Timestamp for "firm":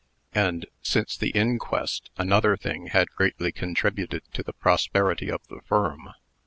5.63-6.09